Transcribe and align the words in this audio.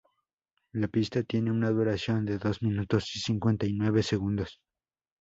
La 0.71 0.87
pista 0.87 1.21
tiene 1.21 1.51
una 1.51 1.69
duración 1.69 2.25
de 2.25 2.39
dos 2.39 2.63
minutos 2.63 3.15
y 3.15 3.19
cincuenta 3.19 3.67
y 3.67 3.73
nueve 3.73 4.01
segundos. 4.01 4.59